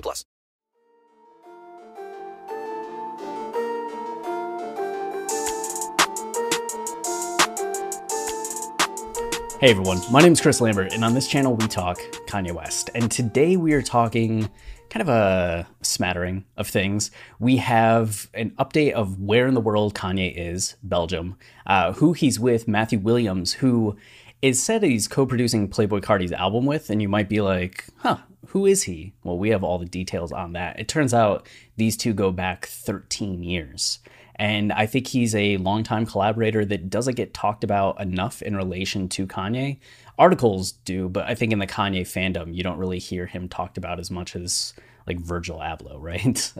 plus. 0.00 0.24
Hey 9.58 9.70
everyone, 9.70 10.00
my 10.12 10.20
name 10.20 10.32
is 10.32 10.40
Chris 10.42 10.60
Lambert, 10.60 10.92
and 10.92 11.02
on 11.02 11.14
this 11.14 11.26
channel 11.26 11.56
we 11.56 11.66
talk 11.66 11.98
Kanye 12.28 12.52
West. 12.52 12.90
And 12.94 13.10
today 13.10 13.56
we 13.56 13.72
are 13.72 13.80
talking 13.80 14.50
kind 14.90 15.00
of 15.00 15.08
a 15.08 15.66
smattering 15.80 16.44
of 16.58 16.68
things. 16.68 17.10
We 17.38 17.56
have 17.56 18.28
an 18.34 18.50
update 18.58 18.92
of 18.92 19.18
where 19.18 19.46
in 19.46 19.54
the 19.54 19.60
world 19.62 19.94
Kanye 19.94 20.32
is, 20.36 20.76
Belgium, 20.82 21.36
uh, 21.66 21.92
who 21.94 22.12
he's 22.12 22.38
with, 22.38 22.68
Matthew 22.68 22.98
Williams, 22.98 23.54
who 23.54 23.96
is 24.42 24.62
said 24.62 24.82
he's 24.82 25.08
co 25.08 25.26
producing 25.26 25.68
Playboi 25.68 26.02
Carti's 26.02 26.32
album 26.32 26.66
with. 26.66 26.90
And 26.90 27.00
you 27.00 27.08
might 27.08 27.28
be 27.28 27.40
like, 27.40 27.86
huh, 27.98 28.18
who 28.48 28.66
is 28.66 28.84
he? 28.84 29.14
Well, 29.24 29.38
we 29.38 29.50
have 29.50 29.64
all 29.64 29.78
the 29.78 29.86
details 29.86 30.32
on 30.32 30.52
that. 30.52 30.78
It 30.78 30.88
turns 30.88 31.14
out 31.14 31.48
these 31.76 31.96
two 31.96 32.12
go 32.12 32.30
back 32.30 32.66
13 32.66 33.42
years. 33.42 33.98
And 34.36 34.72
I 34.72 34.86
think 34.86 35.06
he's 35.08 35.34
a 35.34 35.56
longtime 35.56 36.06
collaborator 36.06 36.64
that 36.66 36.90
doesn't 36.90 37.14
get 37.14 37.32
talked 37.32 37.64
about 37.64 38.00
enough 38.00 38.42
in 38.42 38.54
relation 38.54 39.08
to 39.10 39.26
Kanye. 39.26 39.78
Articles 40.18 40.72
do, 40.72 41.08
but 41.08 41.26
I 41.26 41.34
think 41.34 41.52
in 41.52 41.58
the 41.58 41.66
Kanye 41.66 42.02
fandom, 42.02 42.54
you 42.54 42.62
don't 42.62 42.78
really 42.78 42.98
hear 42.98 43.26
him 43.26 43.48
talked 43.48 43.78
about 43.78 43.98
as 43.98 44.10
much 44.10 44.36
as 44.36 44.74
like 45.06 45.20
Virgil 45.20 45.58
Abloh, 45.58 45.96
right? 46.00 46.52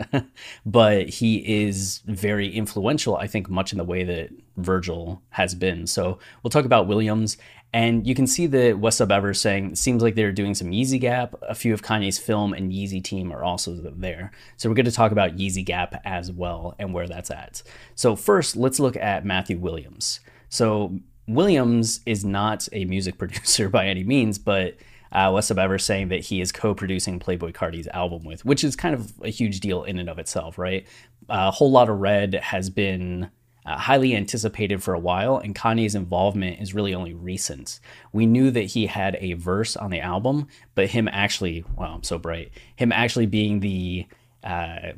but 0.65 1.09
he 1.09 1.67
is 1.67 2.03
very 2.07 2.49
influential, 2.49 3.17
I 3.17 3.27
think, 3.27 3.51
much 3.51 3.73
in 3.73 3.79
the 3.79 3.85
way 3.85 4.05
that 4.05 4.31
Virgil 4.57 5.23
has 5.31 5.55
been. 5.55 5.87
So 5.87 6.19
we'll 6.43 6.51
talk 6.51 6.65
about 6.65 6.87
Williams. 6.87 7.37
And 7.77 8.07
you 8.07 8.15
can 8.15 8.27
see 8.27 8.47
that 8.47 8.79
West 8.79 8.97
Sub 8.97 9.13
Ever 9.13 9.35
saying 9.35 9.73
it 9.73 9.77
seems 9.77 10.03
like 10.03 10.15
they're 10.15 10.33
doing 10.33 10.55
some 10.55 10.71
Yeezy 10.71 10.99
Gap. 10.99 11.35
A 11.43 11.55
few 11.55 11.75
of 11.75 11.83
Kanye's 11.83 12.19
film 12.19 12.55
and 12.55 12.73
Yeezy 12.73 13.05
team 13.05 13.31
are 13.31 13.45
also 13.45 13.75
there. 13.75 14.31
So 14.57 14.71
we're 14.71 14.77
going 14.77 14.87
to 14.87 14.91
talk 14.91 15.13
about 15.13 15.37
Yeezy 15.37 15.63
Gap 15.63 16.01
as 16.07 16.33
well 16.33 16.75
and 16.79 16.95
where 16.95 17.07
that's 17.07 17.31
at. 17.31 17.63
So 17.95 18.17
first, 18.17 18.57
let's 18.57 18.81
look 18.81 18.97
at 18.97 19.27
Matthew 19.27 19.59
Williams. 19.59 20.21
So 20.49 20.99
Williams 21.29 22.01
is 22.07 22.25
not 22.25 22.67
a 22.73 22.87
music 22.87 23.19
producer 23.19 23.69
by 23.69 23.89
any 23.89 24.05
means, 24.05 24.39
but 24.39 24.77
uh, 25.13 25.31
West 25.35 25.49
Sub 25.49 25.59
Ever 25.59 25.79
saying 25.79 26.09
that 26.09 26.21
he 26.21 26.41
is 26.41 26.53
co-producing 26.53 27.21
Playboi 27.21 27.53
Carti's 27.53 27.89
album 27.89 28.25
with, 28.25 28.43
which 28.47 28.65
is 28.65 28.75
kind 28.75 28.95
of 28.95 29.13
a 29.21 29.29
huge 29.29 29.61
deal 29.61 29.85
in 29.85 29.99
and 29.99 30.09
of 30.09 30.19
itself, 30.19 30.57
right? 30.57 30.87
A 31.29 31.51
Whole 31.51 31.73
Lotta 31.73 31.93
Red 31.93 32.37
has 32.37 32.71
been 32.71 33.31
uh, 33.67 33.77
highly 33.77 34.15
anticipated 34.15 34.83
for 34.83 34.95
a 34.95 34.99
while, 34.99 35.39
and 35.39 35.55
Kanye's 35.55 35.95
involvement 35.95 36.61
is 36.61 36.75
really 36.75 36.95
only 36.95 37.15
recent. 37.15 37.81
We 38.13 38.25
knew 38.25 38.51
that 38.53 38.63
he 38.63 38.87
had 38.87 39.17
a 39.21 39.33
verse 39.35 39.77
on 39.77 39.91
the 39.91 40.01
album, 40.01 40.47
but 40.75 40.91
him 40.91 41.09
actually, 41.09 41.65
wow, 41.77 41.95
I'm 41.95 42.05
so 42.05 42.19
bright, 42.19 42.53
him 42.77 42.93
actually 42.93 43.27
being 43.27 43.61
the 43.61 44.07
uh, 44.45 44.93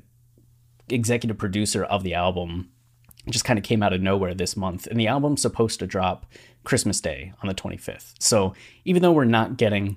executive 0.91 1.39
producer 1.39 1.85
of 1.85 2.03
the 2.03 2.15
album 2.15 2.71
just 3.31 3.45
kind 3.45 3.59
of 3.59 3.65
came 3.65 3.83
out 3.83 3.93
of 3.93 4.01
nowhere 4.01 4.35
this 4.35 4.57
month. 4.57 4.87
And 4.87 4.99
the 4.99 5.09
album's 5.09 5.43
supposed 5.43 5.79
to 5.81 5.87
drop 5.87 6.27
Christmas 6.65 7.01
Day 7.01 7.33
on 7.43 7.49
the 7.49 7.55
25th. 7.55 8.15
So 8.21 8.55
even 8.84 9.03
though 9.03 9.12
we're 9.12 9.25
not 9.25 9.57
getting 9.57 9.97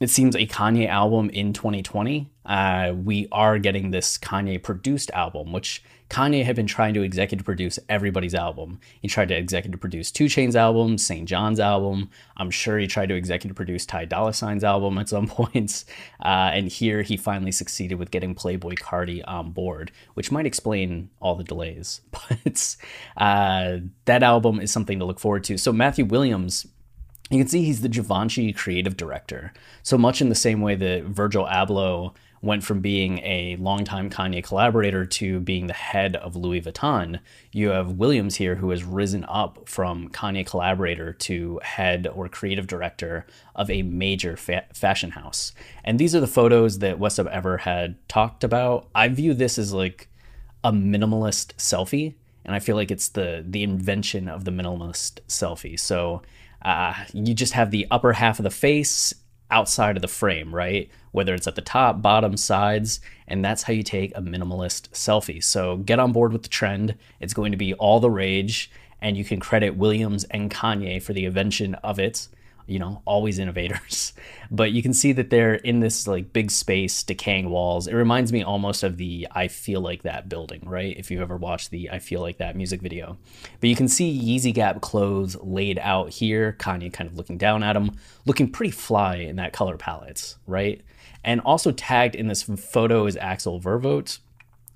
it 0.00 0.10
seems 0.10 0.36
a 0.36 0.46
Kanye 0.46 0.88
album 0.88 1.28
in 1.30 1.52
2020. 1.52 2.30
Uh, 2.44 2.94
we 3.04 3.28
are 3.32 3.58
getting 3.58 3.90
this 3.90 4.16
Kanye 4.16 4.62
produced 4.62 5.10
album, 5.12 5.52
which 5.52 5.82
Kanye 6.08 6.44
had 6.44 6.56
been 6.56 6.66
trying 6.66 6.94
to 6.94 7.02
executive 7.02 7.44
produce 7.44 7.78
everybody's 7.88 8.34
album. 8.34 8.80
He 9.02 9.08
tried 9.08 9.28
to 9.28 9.36
executive 9.36 9.80
produce 9.80 10.10
2 10.10 10.24
Chainz 10.26 10.54
album, 10.54 10.96
St. 10.96 11.28
John's 11.28 11.60
album. 11.60 12.10
I'm 12.36 12.50
sure 12.50 12.78
he 12.78 12.86
tried 12.86 13.10
to 13.10 13.14
executive 13.14 13.56
produce 13.56 13.84
Ty 13.84 14.06
Dolla 14.06 14.32
Sign's 14.32 14.64
album 14.64 14.96
at 14.98 15.08
some 15.08 15.26
points. 15.28 15.84
Uh, 16.20 16.50
and 16.54 16.68
here 16.68 17.02
he 17.02 17.16
finally 17.16 17.52
succeeded 17.52 17.98
with 17.98 18.10
getting 18.10 18.34
Playboi 18.34 18.78
Carti 18.78 19.22
on 19.26 19.50
board, 19.50 19.90
which 20.14 20.32
might 20.32 20.46
explain 20.46 21.10
all 21.20 21.34
the 21.34 21.44
delays. 21.44 22.00
But 22.28 22.76
uh, 23.16 23.78
that 24.04 24.22
album 24.22 24.60
is 24.60 24.70
something 24.70 24.98
to 24.98 25.04
look 25.04 25.18
forward 25.18 25.44
to. 25.44 25.56
So 25.56 25.72
Matthew 25.72 26.04
Williams 26.04 26.66
you 27.30 27.38
can 27.38 27.48
see 27.48 27.62
he's 27.62 27.82
the 27.82 27.88
Givenchy 27.88 28.52
creative 28.52 28.96
director. 28.96 29.52
So 29.82 29.98
much 29.98 30.20
in 30.20 30.28
the 30.28 30.34
same 30.34 30.60
way 30.60 30.74
that 30.76 31.04
Virgil 31.04 31.46
Abloh 31.46 32.14
went 32.40 32.62
from 32.62 32.80
being 32.80 33.18
a 33.18 33.56
longtime 33.56 34.10
Kanye 34.10 34.44
collaborator 34.44 35.04
to 35.04 35.40
being 35.40 35.66
the 35.66 35.72
head 35.72 36.16
of 36.16 36.36
Louis 36.36 36.60
Vuitton, 36.60 37.20
you 37.52 37.70
have 37.70 37.92
Williams 37.92 38.36
here 38.36 38.56
who 38.56 38.70
has 38.70 38.84
risen 38.84 39.24
up 39.24 39.68
from 39.68 40.08
Kanye 40.10 40.46
collaborator 40.46 41.12
to 41.12 41.60
head 41.62 42.06
or 42.06 42.28
creative 42.28 42.66
director 42.66 43.26
of 43.54 43.70
a 43.70 43.82
major 43.82 44.36
fa- 44.36 44.66
fashion 44.72 45.10
house. 45.10 45.52
And 45.84 45.98
these 45.98 46.14
are 46.14 46.20
the 46.20 46.26
photos 46.26 46.78
that 46.78 46.98
West 46.98 47.16
Sub 47.16 47.26
Ever 47.28 47.58
had 47.58 47.96
talked 48.08 48.44
about. 48.44 48.86
I 48.94 49.08
view 49.08 49.34
this 49.34 49.58
as 49.58 49.72
like 49.72 50.08
a 50.62 50.72
minimalist 50.72 51.54
selfie, 51.56 52.14
and 52.48 52.54
I 52.54 52.60
feel 52.60 52.76
like 52.76 52.90
it's 52.90 53.10
the 53.10 53.44
the 53.46 53.62
invention 53.62 54.26
of 54.26 54.46
the 54.46 54.50
minimalist 54.50 55.20
selfie. 55.28 55.78
So 55.78 56.22
uh, 56.62 56.94
you 57.12 57.34
just 57.34 57.52
have 57.52 57.70
the 57.70 57.86
upper 57.90 58.14
half 58.14 58.38
of 58.38 58.42
the 58.42 58.50
face 58.50 59.12
outside 59.50 59.96
of 59.96 60.00
the 60.02 60.08
frame, 60.08 60.54
right? 60.54 60.88
Whether 61.12 61.34
it's 61.34 61.46
at 61.46 61.56
the 61.56 61.62
top, 61.62 62.00
bottom, 62.00 62.38
sides, 62.38 63.00
and 63.26 63.44
that's 63.44 63.64
how 63.64 63.74
you 63.74 63.82
take 63.82 64.16
a 64.16 64.22
minimalist 64.22 64.88
selfie. 64.92 65.44
So 65.44 65.76
get 65.76 65.98
on 65.98 66.12
board 66.12 66.32
with 66.32 66.42
the 66.42 66.48
trend. 66.48 66.94
It's 67.20 67.34
going 67.34 67.52
to 67.52 67.58
be 67.58 67.74
all 67.74 68.00
the 68.00 68.10
rage, 68.10 68.70
and 69.02 69.14
you 69.14 69.26
can 69.26 69.40
credit 69.40 69.76
Williams 69.76 70.24
and 70.24 70.50
Kanye 70.50 71.02
for 71.02 71.12
the 71.12 71.26
invention 71.26 71.74
of 71.76 71.98
it 71.98 72.28
you 72.68 72.78
know, 72.78 73.02
always 73.04 73.38
innovators. 73.38 74.12
But 74.50 74.72
you 74.72 74.82
can 74.82 74.94
see 74.94 75.12
that 75.12 75.28
they're 75.28 75.56
in 75.56 75.80
this 75.80 76.06
like 76.08 76.32
big 76.32 76.50
space, 76.50 77.02
decaying 77.02 77.50
walls. 77.50 77.86
It 77.86 77.92
reminds 77.92 78.32
me 78.32 78.42
almost 78.42 78.82
of 78.82 78.96
the 78.96 79.28
I 79.30 79.46
Feel 79.46 79.82
Like 79.82 80.04
That 80.04 80.30
building, 80.30 80.62
right? 80.64 80.96
If 80.96 81.10
you've 81.10 81.20
ever 81.20 81.36
watched 81.36 81.70
the 81.70 81.90
I 81.90 81.98
Feel 81.98 82.22
Like 82.22 82.38
That 82.38 82.56
music 82.56 82.80
video. 82.80 83.18
But 83.60 83.68
you 83.68 83.76
can 83.76 83.88
see 83.88 84.18
Yeezy 84.18 84.54
Gap 84.54 84.80
clothes 84.80 85.36
laid 85.42 85.78
out 85.80 86.08
here, 86.08 86.56
Kanye 86.58 86.90
kind 86.90 87.10
of 87.10 87.14
looking 87.18 87.36
down 87.36 87.62
at 87.62 87.74
them, 87.74 87.98
looking 88.24 88.50
pretty 88.50 88.70
fly 88.70 89.16
in 89.16 89.36
that 89.36 89.52
color 89.52 89.76
palette, 89.76 90.36
right? 90.46 90.80
And 91.22 91.42
also 91.42 91.70
tagged 91.70 92.14
in 92.14 92.28
this 92.28 92.44
photo 92.44 93.04
is 93.04 93.18
Axel 93.18 93.60
Vervoordt. 93.60 94.18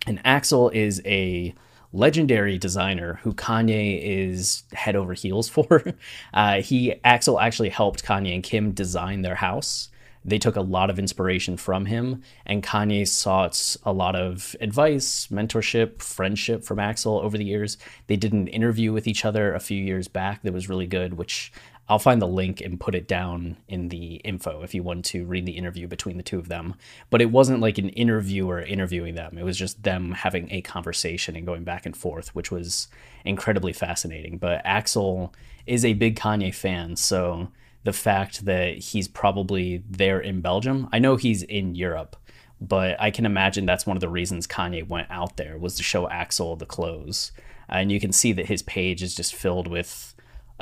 And 0.07 0.21
Axel 0.23 0.69
is 0.69 1.01
a 1.07 1.55
legendary 1.93 2.59
designer 2.59 3.21
who 3.23 3.33
Kanye 3.35 4.01
is 4.03 4.63
head 4.73 4.97
over 4.97 5.15
heels 5.15 5.49
for. 5.49 5.83
Uh, 6.35 6.63
he 6.63 6.95
Axel 7.05 7.39
actually 7.39 7.69
helped 7.69 8.05
Kanye 8.05 8.35
and 8.35 8.43
Kim 8.43 8.73
design 8.73 9.23
their 9.23 9.35
house. 9.35 9.91
They 10.25 10.39
took 10.39 10.57
a 10.57 10.61
lot 10.61 10.89
of 10.89 10.99
inspiration 10.99 11.57
from 11.57 11.85
him, 11.87 12.23
and 12.47 12.63
Kanye 12.63 13.07
sought 13.07 13.77
a 13.85 13.93
lot 13.93 14.15
of 14.15 14.57
advice, 14.61 15.29
mentorship, 15.31 16.01
friendship 16.01 16.65
from 16.65 16.79
Axel 16.79 17.19
over 17.19 17.37
the 17.37 17.45
years. 17.45 17.77
They 18.07 18.17
did 18.17 18.33
an 18.33 18.47
interview 18.49 18.93
with 18.93 19.07
each 19.07 19.25
other 19.25 19.53
a 19.53 19.61
few 19.61 19.83
years 19.83 20.09
back 20.09 20.43
that 20.43 20.53
was 20.53 20.69
really 20.69 20.87
good, 20.87 21.15
which 21.15 21.53
I'll 21.89 21.99
find 21.99 22.23
the 22.23 22.27
link 22.29 22.61
and 22.61 22.81
put 22.81 22.95
it 22.95 23.09
down 23.09 23.57
in 23.69 23.89
the 23.89 24.17
info 24.17 24.63
if 24.63 24.75
you 24.75 24.83
want 24.83 25.05
to 25.07 25.25
read 25.27 25.47
the 25.47 25.59
interview 25.59 25.89
between 25.89 26.17
the 26.17 26.23
two 26.23 26.39
of 26.39 26.49
them. 26.49 26.75
But 27.11 27.21
it 27.21 27.31
wasn't 27.31 27.61
like 27.61 27.77
an 27.77 27.89
interviewer 27.91 28.61
interviewing 28.61 29.15
them, 29.15 29.37
it 29.37 29.45
was 29.45 29.59
just 29.59 29.83
them 29.83 30.13
having 30.13 30.51
a 30.51 30.63
conversation 30.63 31.37
and 31.37 31.47
going 31.47 31.65
back 31.65 31.85
and 31.85 31.97
forth, 31.97 32.35
which 32.35 32.51
was 32.51 32.89
incredibly 33.25 33.73
fascinating. 33.73 34.39
But 34.39 34.63
Axel 34.65 35.35
is 35.67 35.85
a 35.85 35.95
big 35.95 36.19
Kanye 36.19 36.55
fan, 36.55 36.97
so 36.97 37.49
the 37.85 37.93
fact 37.93 38.45
that 38.45 38.79
he's 38.79 39.09
probably 39.09 39.83
there 39.91 40.21
in 40.21 40.41
Belgium, 40.41 40.89
I 40.93 40.99
know 40.99 41.17
he's 41.17 41.43
in 41.43 41.75
Europe. 41.75 42.17
But 42.61 43.01
I 43.01 43.11
can 43.11 43.27
imagine 43.27 43.67
that's 43.67 43.87
one 43.87 43.97
of 43.97 44.01
the 44.01 44.09
reasons 44.09 44.47
Kanye 44.47 44.87
went 44.87 45.11
out 45.11 45.37
there 45.37 45.59
was 45.59 45.75
to 45.77 45.83
show 45.83 46.09
Axel 46.09 46.55
the 46.55 46.65
clothes. 46.65 47.33
And 47.69 47.91
you 47.91 47.99
can 47.99 48.13
see 48.13 48.33
that 48.35 48.47
his 48.47 48.63
page 48.63 49.03
is 49.03 49.17
just 49.17 49.35
filled 49.35 49.67
with 49.67 50.12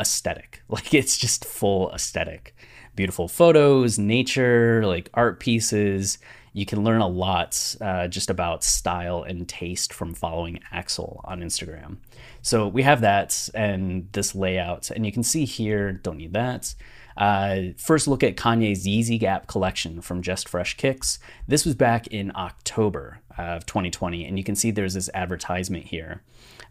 aesthetic. 0.00 0.62
Like 0.70 0.94
it's 0.94 1.19
just 1.19 1.44
full 1.44 1.91
aesthetic. 1.93 2.55
Beautiful 2.94 3.29
photos, 3.29 3.99
nature, 3.99 4.87
like 4.87 5.11
art 5.14 5.41
pieces. 5.41 6.19
You 6.52 6.64
can 6.67 6.82
learn 6.85 7.00
a 7.00 7.08
lot 7.08 7.76
uh, 7.81 8.08
just 8.08 8.31
about 8.31 8.64
style 8.64 9.23
and 9.23 9.49
taste 9.49 9.93
from 9.93 10.14
following 10.14 10.61
Axel 10.73 11.20
on 11.25 11.41
Instagram. 11.41 11.99
So 12.43 12.67
we 12.67 12.82
have 12.82 13.00
that 13.02 13.49
and 13.55 14.08
this 14.12 14.35
layout, 14.35 14.91
and 14.91 15.05
you 15.05 15.12
can 15.12 15.23
see 15.23 15.44
here, 15.44 15.93
don't 15.93 16.19
need 16.19 16.32
that. 16.32 16.75
Uh, 17.20 17.75
first 17.76 18.08
look 18.08 18.22
at 18.22 18.34
Kanye's 18.34 18.87
Yeezy 18.87 19.20
Gap 19.20 19.46
collection 19.46 20.00
from 20.00 20.22
Just 20.22 20.49
Fresh 20.49 20.78
Kicks. 20.78 21.19
This 21.46 21.67
was 21.67 21.75
back 21.75 22.06
in 22.06 22.32
October 22.34 23.20
of 23.37 23.67
2020, 23.67 24.25
and 24.25 24.38
you 24.38 24.43
can 24.43 24.56
see 24.56 24.70
there's 24.70 24.94
this 24.94 25.11
advertisement 25.12 25.84
here. 25.84 26.22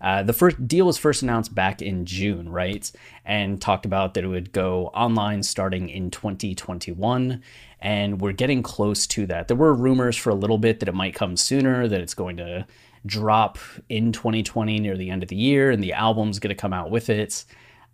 Uh, 0.02 0.24
the 0.24 0.34
first 0.34 0.68
deal 0.68 0.88
was 0.88 0.98
first 0.98 1.22
announced 1.22 1.54
back 1.54 1.84
in 1.84 2.04
June, 2.04 2.50
right? 2.50 2.92
And 3.26 3.62
talked 3.62 3.86
about 3.86 4.16
that 4.16 4.24
it 4.24 4.28
would 4.28 4.52
go 4.52 4.88
online 4.88 5.44
starting 5.44 5.88
in 5.88 6.10
2021. 6.10 7.44
And 7.80 8.20
we're 8.20 8.32
getting 8.32 8.64
close 8.64 9.06
to 9.08 9.28
that. 9.28 9.48
There 9.48 9.58
were 9.58 9.74
rumors 9.74 10.18
for 10.18 10.32
a 10.32 10.36
little 10.36 10.58
bit 10.58 10.80
that 10.80 10.90
it 10.90 10.96
might 10.96 11.14
come 11.14 11.38
sooner, 11.38 11.88
that 11.88 12.02
it's 12.02 12.16
going 12.16 12.38
to 12.38 12.66
drop 13.06 13.60
in 13.88 14.12
2020 14.12 14.80
near 14.80 14.98
the 14.98 15.12
end 15.12 15.22
of 15.22 15.30
the 15.30 15.36
year, 15.36 15.70
and 15.70 15.84
the 15.84 15.94
album's 15.94 16.40
going 16.40 16.50
to 16.50 16.60
come 16.60 16.74
out 16.74 16.90
with 16.90 17.10
it. 17.10 17.46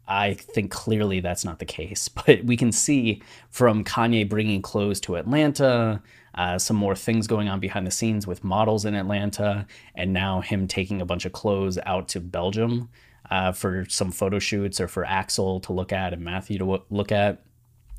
I 0.08 0.34
think 0.34 0.72
clearly 0.72 1.20
that's 1.20 1.46
not 1.46 1.60
the 1.60 1.66
case, 1.66 2.08
but 2.26 2.44
we 2.44 2.58
can 2.58 2.72
see 2.72 3.22
from 3.50 3.84
Kanye 3.84 4.28
bringing 4.28 4.62
clothes 4.62 5.00
to 5.02 5.16
Atlanta, 5.16 6.02
uh, 6.36 6.58
some 6.60 6.76
more 6.76 6.96
things 6.96 7.28
going 7.28 7.48
on 7.48 7.60
behind 7.60 7.88
the 7.88 7.92
scenes 7.92 8.28
with 8.28 8.44
models 8.44 8.86
in 8.86 8.94
Atlanta, 8.94 9.66
and 9.96 10.14
now 10.14 10.42
him 10.42 10.68
taking 10.68 11.02
a 11.02 11.06
bunch 11.06 11.26
of 11.26 11.32
clothes 11.32 11.80
out 11.86 12.08
to 12.10 12.20
Belgium 12.20 12.90
uh, 13.32 13.52
for 13.52 13.86
some 13.90 14.12
photo 14.12 14.38
shoots 14.38 14.80
or 14.80 14.88
for 14.88 15.06
Axel 15.06 15.60
to 15.62 15.74
look 15.74 15.94
at 15.94 16.14
and 16.14 16.24
Matthew 16.24 16.58
to 16.60 16.84
look 16.90 17.12
at. 17.12 17.42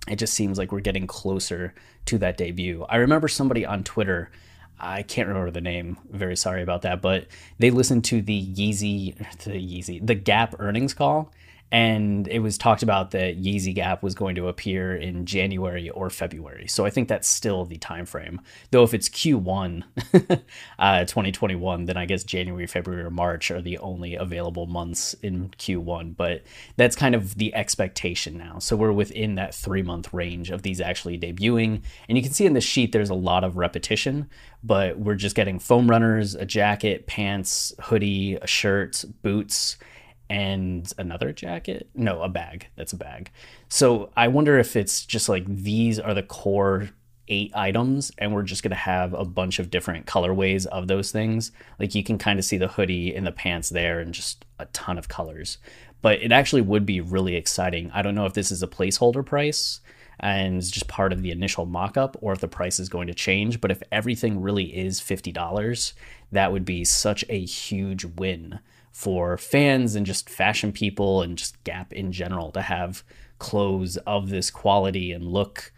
It 0.08 0.16
just 0.16 0.34
seems 0.34 0.56
like 0.56 0.70
we're 0.70 0.80
getting 0.80 1.08
closer 1.08 1.74
to 2.04 2.18
that 2.18 2.36
debut. 2.36 2.84
I 2.88 2.96
remember 2.96 3.26
somebody 3.26 3.66
on 3.66 3.82
Twitter 3.82 4.30
I 4.78 5.02
can't 5.02 5.28
remember 5.28 5.50
the 5.50 5.60
name. 5.60 5.96
Very 6.10 6.36
sorry 6.36 6.62
about 6.62 6.82
that. 6.82 7.00
But 7.00 7.26
they 7.58 7.70
listened 7.70 8.04
to 8.06 8.20
the 8.20 8.46
Yeezy, 8.46 9.16
the 9.44 9.52
Yeezy, 9.52 10.06
the 10.06 10.14
Gap 10.14 10.56
earnings 10.58 10.94
call, 10.94 11.32
and 11.72 12.28
it 12.28 12.38
was 12.38 12.56
talked 12.56 12.84
about 12.84 13.10
that 13.10 13.42
Yeezy 13.42 13.74
Gap 13.74 14.02
was 14.02 14.14
going 14.14 14.36
to 14.36 14.46
appear 14.46 14.94
in 14.94 15.26
January 15.26 15.90
or 15.90 16.10
February. 16.10 16.68
So 16.68 16.84
I 16.86 16.90
think 16.90 17.08
that's 17.08 17.26
still 17.26 17.64
the 17.64 17.76
time 17.78 18.06
frame. 18.06 18.40
Though 18.70 18.84
if 18.84 18.94
it's 18.94 19.08
Q1 19.08 19.82
uh, 20.78 21.00
2021, 21.00 21.86
then 21.86 21.96
I 21.96 22.06
guess 22.06 22.22
January, 22.22 22.68
February, 22.68 23.02
or 23.02 23.10
March 23.10 23.50
are 23.50 23.60
the 23.60 23.78
only 23.78 24.14
available 24.14 24.66
months 24.66 25.14
in 25.22 25.48
Q1. 25.58 26.16
But 26.16 26.44
that's 26.76 26.94
kind 26.94 27.16
of 27.16 27.34
the 27.34 27.52
expectation 27.52 28.38
now. 28.38 28.60
So 28.60 28.76
we're 28.76 28.92
within 28.92 29.34
that 29.34 29.52
three 29.52 29.82
month 29.82 30.14
range 30.14 30.50
of 30.50 30.62
these 30.62 30.80
actually 30.80 31.18
debuting. 31.18 31.82
And 32.08 32.16
you 32.16 32.22
can 32.22 32.32
see 32.32 32.46
in 32.46 32.52
the 32.52 32.60
sheet 32.60 32.92
there's 32.92 33.10
a 33.10 33.14
lot 33.14 33.42
of 33.42 33.56
repetition, 33.56 34.30
but 34.62 35.00
we're 35.00 35.16
just 35.16 35.34
getting 35.34 35.58
foam 35.58 35.90
runners, 35.90 36.36
a 36.36 36.46
jacket, 36.46 37.08
pants, 37.08 37.72
hoodie, 37.80 38.36
a 38.36 38.46
shirt, 38.46 39.04
boots 39.22 39.78
and 40.28 40.92
another 40.98 41.32
jacket. 41.32 41.88
No, 41.94 42.22
a 42.22 42.28
bag. 42.28 42.68
That's 42.76 42.92
a 42.92 42.96
bag. 42.96 43.30
So 43.68 44.10
I 44.16 44.28
wonder 44.28 44.58
if 44.58 44.76
it's 44.76 45.04
just 45.04 45.28
like 45.28 45.44
these 45.46 45.98
are 45.98 46.14
the 46.14 46.22
core 46.22 46.90
eight 47.28 47.50
items 47.54 48.12
and 48.18 48.32
we're 48.32 48.42
just 48.42 48.62
going 48.62 48.70
to 48.70 48.76
have 48.76 49.12
a 49.12 49.24
bunch 49.24 49.58
of 49.58 49.70
different 49.70 50.06
colorways 50.06 50.66
of 50.66 50.88
those 50.88 51.10
things. 51.10 51.50
Like 51.78 51.94
you 51.94 52.04
can 52.04 52.18
kind 52.18 52.38
of 52.38 52.44
see 52.44 52.56
the 52.56 52.68
hoodie 52.68 53.14
and 53.14 53.26
the 53.26 53.32
pants 53.32 53.68
there 53.68 54.00
and 54.00 54.14
just 54.14 54.44
a 54.58 54.66
ton 54.66 54.98
of 54.98 55.08
colors. 55.08 55.58
But 56.02 56.22
it 56.22 56.30
actually 56.30 56.62
would 56.62 56.86
be 56.86 57.00
really 57.00 57.34
exciting. 57.34 57.90
I 57.92 58.02
don't 58.02 58.14
know 58.14 58.26
if 58.26 58.34
this 58.34 58.52
is 58.52 58.62
a 58.62 58.68
placeholder 58.68 59.24
price 59.24 59.80
and 60.20 60.62
just 60.62 60.88
part 60.88 61.12
of 61.12 61.22
the 61.22 61.30
initial 61.30 61.66
mock-up 61.66 62.16
or 62.20 62.32
if 62.32 62.40
the 62.40 62.48
price 62.48 62.78
is 62.78 62.88
going 62.88 63.06
to 63.06 63.14
change 63.14 63.60
but 63.60 63.70
if 63.70 63.82
everything 63.92 64.40
really 64.40 64.74
is 64.74 65.00
$50 65.00 65.92
that 66.32 66.52
would 66.52 66.64
be 66.64 66.84
such 66.84 67.24
a 67.28 67.44
huge 67.44 68.04
win 68.04 68.58
for 68.96 69.36
fans 69.36 69.94
and 69.94 70.06
just 70.06 70.30
fashion 70.30 70.72
people 70.72 71.20
and 71.20 71.36
just 71.36 71.62
Gap 71.64 71.92
in 71.92 72.12
general 72.12 72.50
to 72.50 72.62
have 72.62 73.04
clothes 73.38 73.98
of 73.98 74.30
this 74.30 74.50
quality 74.50 75.12
and 75.12 75.22
look 75.22 75.70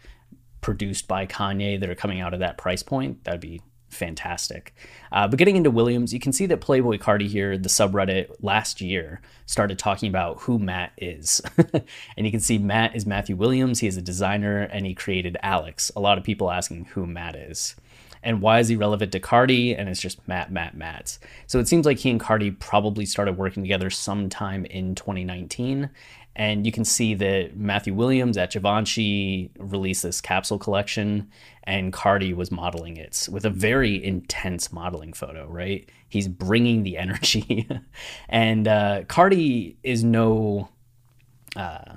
produced 0.61 1.05
by 1.05 1.25
Kanye 1.25 1.77
that 1.81 1.89
are 1.89 1.95
coming 1.95 2.21
out 2.21 2.33
of 2.33 2.39
that 2.39 2.57
price 2.57 2.81
point. 2.81 3.25
That'd 3.25 3.41
be 3.41 3.61
fantastic. 3.89 4.73
Uh, 5.11 5.27
but 5.27 5.37
getting 5.37 5.57
into 5.57 5.69
Williams, 5.69 6.13
you 6.13 6.19
can 6.21 6.31
see 6.31 6.45
that 6.45 6.61
Playboi 6.61 6.97
Carti 6.97 7.27
here, 7.27 7.57
the 7.57 7.67
subreddit 7.67 8.29
last 8.39 8.79
year, 8.79 9.19
started 9.45 9.77
talking 9.77 10.07
about 10.07 10.39
who 10.43 10.57
Matt 10.57 10.93
is. 10.97 11.41
and 12.15 12.25
you 12.25 12.31
can 12.31 12.39
see 12.39 12.57
Matt 12.57 12.95
is 12.95 13.05
Matthew 13.05 13.35
Williams. 13.35 13.79
He 13.79 13.87
is 13.87 13.97
a 13.97 14.01
designer 14.01 14.61
and 14.61 14.85
he 14.85 14.95
created 14.95 15.35
Alyx. 15.43 15.91
A 15.93 15.99
lot 15.99 16.17
of 16.17 16.23
people 16.23 16.49
asking 16.49 16.85
who 16.85 17.05
Matt 17.05 17.35
is 17.35 17.75
and 18.23 18.41
why 18.41 18.59
is 18.59 18.67
he 18.67 18.75
relevant 18.75 19.11
to 19.13 19.19
Carti? 19.19 19.77
And 19.77 19.87
it's 19.89 20.01
just 20.01 20.25
Matt, 20.27 20.51
Matt, 20.51 20.75
Matt. 20.75 21.17
So 21.47 21.59
it 21.59 21.67
seems 21.67 21.85
like 21.85 21.99
he 21.99 22.09
and 22.09 22.19
Carti 22.19 22.57
probably 22.59 23.05
started 23.05 23.37
working 23.37 23.63
together 23.63 23.89
sometime 23.89 24.65
in 24.65 24.95
2019. 24.95 25.89
And 26.35 26.65
you 26.65 26.71
can 26.71 26.85
see 26.85 27.15
that 27.15 27.57
Matthew 27.57 27.93
Williams 27.93 28.37
at 28.37 28.51
Givenchy 28.51 29.51
released 29.57 30.03
this 30.03 30.21
capsule 30.21 30.57
collection, 30.57 31.29
and 31.63 31.91
Carti 31.91 32.33
was 32.33 32.49
modeling 32.49 32.95
it 32.95 33.27
with 33.29 33.45
a 33.45 33.49
very 33.49 34.01
intense 34.03 34.71
modeling 34.71 35.11
photo, 35.11 35.47
right? 35.47 35.89
He's 36.07 36.27
bringing 36.27 36.83
the 36.83 36.97
energy. 37.05 37.67
and 38.29 38.67
uh, 38.67 39.03
Carti 39.03 39.75
is 39.83 40.03
no. 40.03 40.69
Uh, 41.55 41.95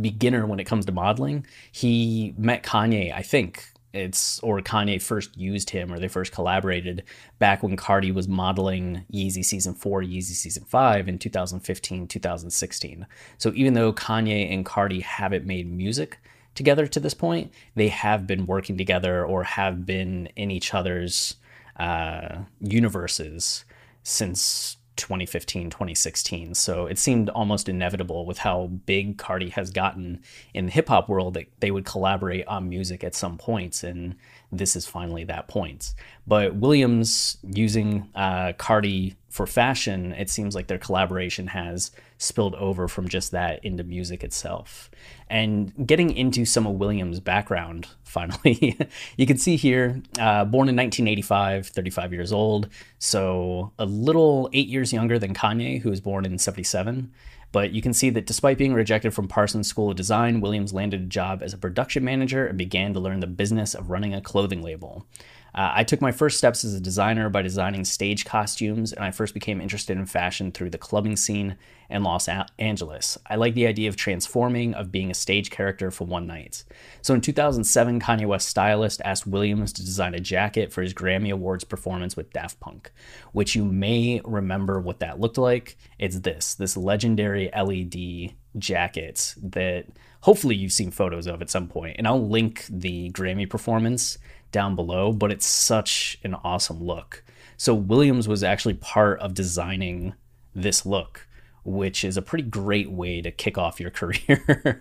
beginner 0.00 0.46
when 0.46 0.60
it 0.60 0.64
comes 0.64 0.86
to 0.86 0.92
modeling. 0.92 1.46
He 1.70 2.34
met 2.38 2.62
Kanye, 2.62 3.12
I 3.14 3.22
think, 3.22 3.71
it's 3.92 4.38
or 4.40 4.60
Kanye 4.60 5.00
first 5.00 5.36
used 5.36 5.70
him 5.70 5.92
or 5.92 5.98
they 5.98 6.08
first 6.08 6.32
collaborated 6.32 7.04
back 7.38 7.62
when 7.62 7.76
Carti 7.76 8.12
was 8.12 8.28
modeling 8.28 9.04
Yeezy 9.12 9.44
season 9.44 9.74
4, 9.74 10.02
Yeezy 10.02 10.34
season 10.34 10.64
5 10.64 11.08
in 11.08 11.18
2015, 11.18 12.06
2016. 12.08 13.06
So 13.38 13.52
even 13.54 13.74
though 13.74 13.92
Kanye 13.92 14.52
and 14.52 14.64
Carti 14.64 15.02
haven't 15.02 15.46
made 15.46 15.70
music 15.70 16.18
together 16.54 16.86
to 16.86 17.00
this 17.00 17.14
point, 17.14 17.52
they 17.74 17.88
have 17.88 18.26
been 18.26 18.46
working 18.46 18.76
together 18.78 19.24
or 19.24 19.44
have 19.44 19.84
been 19.86 20.28
in 20.36 20.50
each 20.50 20.74
other's 20.74 21.36
uh, 21.78 22.38
universes 22.60 23.64
since 24.02 24.76
2015, 24.96 25.70
2016. 25.70 26.54
So 26.54 26.86
it 26.86 26.98
seemed 26.98 27.28
almost 27.30 27.68
inevitable 27.68 28.26
with 28.26 28.38
how 28.38 28.66
big 28.66 29.18
Carti 29.18 29.50
has 29.52 29.70
gotten 29.70 30.20
in 30.54 30.66
the 30.66 30.72
hip 30.72 30.88
hop 30.88 31.08
world 31.08 31.34
that 31.34 31.46
they 31.60 31.70
would 31.70 31.84
collaborate 31.84 32.46
on 32.46 32.68
music 32.68 33.02
at 33.04 33.14
some 33.14 33.38
points. 33.38 33.82
And 33.82 34.16
this 34.50 34.76
is 34.76 34.86
finally 34.86 35.24
that 35.24 35.48
point. 35.48 35.94
But 36.26 36.56
Williams 36.56 37.38
using 37.42 38.08
uh, 38.14 38.52
Carti 38.58 39.16
for 39.32 39.46
fashion, 39.46 40.12
it 40.12 40.28
seems 40.28 40.54
like 40.54 40.66
their 40.66 40.76
collaboration 40.76 41.46
has 41.46 41.90
spilled 42.18 42.54
over 42.56 42.86
from 42.86 43.08
just 43.08 43.30
that 43.30 43.64
into 43.64 43.82
music 43.82 44.22
itself. 44.22 44.90
And 45.30 45.72
getting 45.86 46.14
into 46.14 46.44
some 46.44 46.66
of 46.66 46.74
Williams' 46.74 47.18
background, 47.18 47.88
finally, 48.04 48.76
you 49.16 49.26
can 49.26 49.38
see 49.38 49.56
here, 49.56 50.02
uh, 50.20 50.44
born 50.44 50.68
in 50.68 50.76
1985, 50.76 51.68
35 51.68 52.12
years 52.12 52.30
old, 52.30 52.68
so 52.98 53.72
a 53.78 53.86
little 53.86 54.50
eight 54.52 54.68
years 54.68 54.92
younger 54.92 55.18
than 55.18 55.32
Kanye, 55.32 55.80
who 55.80 55.88
was 55.88 56.02
born 56.02 56.26
in 56.26 56.36
77. 56.36 57.10
But 57.52 57.72
you 57.72 57.80
can 57.80 57.94
see 57.94 58.10
that 58.10 58.26
despite 58.26 58.58
being 58.58 58.74
rejected 58.74 59.14
from 59.14 59.28
Parsons 59.28 59.66
School 59.66 59.90
of 59.90 59.96
Design, 59.96 60.42
Williams 60.42 60.74
landed 60.74 61.00
a 61.00 61.06
job 61.06 61.42
as 61.42 61.54
a 61.54 61.58
production 61.58 62.04
manager 62.04 62.46
and 62.46 62.58
began 62.58 62.92
to 62.92 63.00
learn 63.00 63.20
the 63.20 63.26
business 63.26 63.74
of 63.74 63.88
running 63.88 64.14
a 64.14 64.20
clothing 64.20 64.62
label. 64.62 65.06
Uh, 65.54 65.70
I 65.74 65.84
took 65.84 66.00
my 66.00 66.12
first 66.12 66.38
steps 66.38 66.64
as 66.64 66.72
a 66.74 66.80
designer 66.80 67.28
by 67.28 67.42
designing 67.42 67.84
stage 67.84 68.24
costumes, 68.24 68.92
and 68.92 69.04
I 69.04 69.10
first 69.10 69.34
became 69.34 69.60
interested 69.60 69.98
in 69.98 70.06
fashion 70.06 70.50
through 70.50 70.70
the 70.70 70.78
clubbing 70.78 71.16
scene 71.16 71.56
in 71.90 72.02
Los 72.02 72.26
Angeles. 72.58 73.18
I 73.28 73.36
like 73.36 73.52
the 73.52 73.66
idea 73.66 73.90
of 73.90 73.96
transforming, 73.96 74.72
of 74.72 74.90
being 74.90 75.10
a 75.10 75.14
stage 75.14 75.50
character 75.50 75.90
for 75.90 76.06
one 76.06 76.26
night. 76.26 76.64
So 77.02 77.12
in 77.12 77.20
2007, 77.20 78.00
Kanye 78.00 78.26
West 78.26 78.48
stylist 78.48 79.02
asked 79.04 79.26
Williams 79.26 79.74
to 79.74 79.84
design 79.84 80.14
a 80.14 80.20
jacket 80.20 80.72
for 80.72 80.80
his 80.80 80.94
Grammy 80.94 81.30
Awards 81.30 81.64
performance 81.64 82.16
with 82.16 82.32
Daft 82.32 82.58
Punk, 82.58 82.90
which 83.32 83.54
you 83.54 83.64
may 83.64 84.22
remember 84.24 84.80
what 84.80 85.00
that 85.00 85.20
looked 85.20 85.38
like. 85.38 85.76
It's 85.98 86.20
this, 86.20 86.54
this 86.54 86.78
legendary 86.78 87.50
LED 87.54 88.34
jacket 88.58 89.34
that 89.42 89.86
hopefully 90.22 90.54
you've 90.54 90.72
seen 90.72 90.90
photos 90.90 91.26
of 91.26 91.42
at 91.42 91.50
some 91.50 91.68
point, 91.68 91.96
and 91.98 92.08
I'll 92.08 92.26
link 92.26 92.64
the 92.70 93.10
Grammy 93.10 93.48
performance 93.48 94.16
down 94.52 94.76
below, 94.76 95.12
but 95.12 95.32
it's 95.32 95.46
such 95.46 96.18
an 96.22 96.34
awesome 96.34 96.82
look. 96.82 97.24
So 97.56 97.74
Williams 97.74 98.28
was 98.28 98.42
actually 98.42 98.74
part 98.74 99.20
of 99.20 99.34
designing 99.34 100.14
this 100.54 100.84
look, 100.84 101.26
which 101.64 102.04
is 102.04 102.16
a 102.16 102.22
pretty 102.22 102.44
great 102.44 102.90
way 102.90 103.22
to 103.22 103.30
kick 103.30 103.56
off 103.58 103.80
your 103.80 103.90
career. 103.92 104.78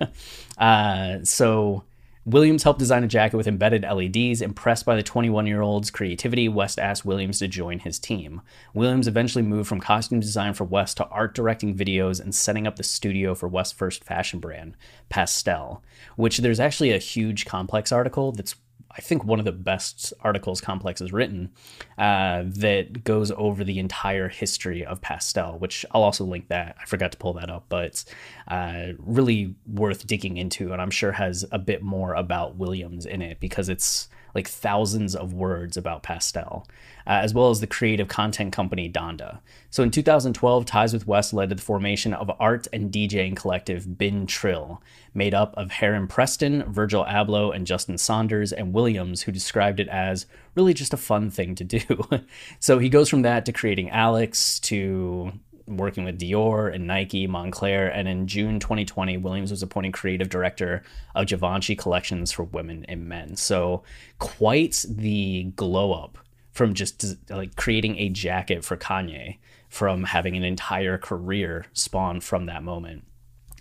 uh, 0.57 1.19
so 1.23 1.83
Williams 2.23 2.61
helped 2.61 2.79
design 2.79 3.03
a 3.03 3.07
jacket 3.07 3.35
with 3.35 3.47
embedded 3.47 3.83
LEDs. 3.83 4.41
Impressed 4.41 4.85
by 4.85 4.95
the 4.95 5.01
21 5.01 5.47
year 5.47 5.61
old's 5.61 5.89
creativity, 5.89 6.47
West 6.47 6.77
asked 6.77 7.03
Williams 7.03 7.39
to 7.39 7.47
join 7.47 7.79
his 7.79 7.97
team. 7.97 8.41
Williams 8.75 9.07
eventually 9.07 9.43
moved 9.43 9.67
from 9.67 9.79
costume 9.79 10.19
design 10.19 10.53
for 10.53 10.63
West 10.63 10.97
to 10.97 11.07
art 11.07 11.33
directing 11.33 11.75
videos 11.75 12.21
and 12.21 12.35
setting 12.35 12.67
up 12.67 12.75
the 12.75 12.83
studio 12.83 13.33
for 13.33 13.47
West's 13.47 13.73
first 13.73 14.03
fashion 14.03 14.39
brand, 14.39 14.75
Pastelle, 15.09 15.81
which 16.15 16.37
there's 16.39 16.59
actually 16.59 16.91
a 16.91 16.99
huge 16.99 17.45
complex 17.45 17.91
article 17.91 18.31
that's 18.31 18.55
I 18.95 19.01
think 19.01 19.23
one 19.23 19.39
of 19.39 19.45
the 19.45 19.51
best 19.51 20.13
articles 20.21 20.61
Complex 20.61 20.99
has 20.99 21.11
written 21.13 21.51
uh, 21.97 22.43
that 22.45 23.03
goes 23.03 23.31
over 23.31 23.63
the 23.63 23.79
entire 23.79 24.29
history 24.29 24.85
of 24.85 25.01
Pastelle, 25.01 25.59
which 25.59 25.85
I'll 25.91 26.03
also 26.03 26.25
link 26.25 26.47
that. 26.49 26.75
I 26.81 26.85
forgot 26.85 27.11
to 27.13 27.17
pull 27.17 27.33
that 27.33 27.49
up, 27.49 27.65
but 27.69 28.03
uh, 28.47 28.93
really 28.97 29.55
worth 29.65 30.07
digging 30.07 30.37
into, 30.37 30.73
and 30.73 30.81
I'm 30.81 30.91
sure 30.91 31.11
has 31.13 31.45
a 31.51 31.59
bit 31.59 31.81
more 31.81 32.13
about 32.13 32.55
Williams 32.55 33.05
in 33.05 33.21
it 33.21 33.39
because 33.39 33.69
it's 33.69 34.09
like 34.33 34.47
thousands 34.47 35.15
of 35.15 35.33
words 35.33 35.77
about 35.77 36.03
Pastelle, 36.03 36.65
uh, 37.07 37.19
as 37.23 37.33
well 37.33 37.49
as 37.49 37.59
the 37.59 37.67
creative 37.67 38.07
content 38.07 38.53
company 38.53 38.89
Donda. 38.89 39.39
So 39.69 39.83
in 39.83 39.91
2012, 39.91 40.65
Ties 40.65 40.93
with 40.93 41.07
West 41.07 41.33
led 41.33 41.49
to 41.49 41.55
the 41.55 41.61
formation 41.61 42.13
of 42.13 42.31
art 42.39 42.67
and 42.71 42.91
DJing 42.91 43.35
collective 43.35 43.97
Been 43.97 44.25
Trill, 44.25 44.81
made 45.13 45.33
up 45.33 45.53
of 45.57 45.71
Heron 45.71 46.07
Preston, 46.07 46.63
Virgil 46.71 47.05
Abloh, 47.05 47.55
and 47.55 47.67
Justin 47.67 47.97
Saunders, 47.97 48.53
and 48.53 48.73
Williams, 48.73 49.23
who 49.23 49.31
described 49.31 49.79
it 49.79 49.87
as 49.89 50.25
really 50.55 50.73
just 50.73 50.93
a 50.93 50.97
fun 50.97 51.29
thing 51.29 51.55
to 51.55 51.63
do. 51.63 52.01
so 52.59 52.79
he 52.79 52.89
goes 52.89 53.09
from 53.09 53.23
that 53.23 53.45
to 53.45 53.51
creating 53.51 53.89
Alyx 53.89 54.59
to 54.61 55.33
working 55.77 56.03
with 56.03 56.19
Dior 56.19 56.73
and 56.73 56.87
Nike, 56.87 57.27
Moncler, 57.27 57.91
and 57.93 58.07
in 58.07 58.27
June 58.27 58.59
2020, 58.59 59.17
Williams 59.17 59.51
was 59.51 59.63
appointed 59.63 59.93
creative 59.93 60.29
director 60.29 60.83
of 61.15 61.27
Givenchy 61.27 61.75
collections 61.75 62.31
for 62.31 62.43
women 62.43 62.85
and 62.87 63.07
men. 63.07 63.35
So 63.35 63.83
quite 64.19 64.85
the 64.87 65.51
glow 65.55 65.93
up 65.93 66.17
from 66.51 66.73
just 66.73 67.15
like 67.29 67.55
creating 67.55 67.97
a 67.97 68.09
jacket 68.09 68.63
for 68.63 68.75
Kanye, 68.77 69.37
from 69.69 70.03
having 70.03 70.35
an 70.35 70.43
entire 70.43 70.97
career 70.97 71.65
spawn 71.73 72.19
from 72.19 72.45
that 72.47 72.63
moment. 72.63 73.05